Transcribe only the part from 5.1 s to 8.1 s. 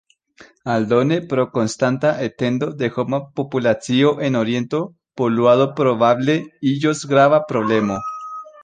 poluado probable iĝos grava problemo.